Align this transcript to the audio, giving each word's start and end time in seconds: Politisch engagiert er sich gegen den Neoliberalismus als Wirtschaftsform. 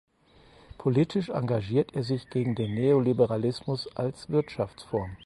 Politisch 0.79 1.29
engagiert 1.29 1.93
er 1.93 2.01
sich 2.01 2.31
gegen 2.31 2.55
den 2.55 2.73
Neoliberalismus 2.73 3.87
als 3.95 4.29
Wirtschaftsform. 4.31 5.15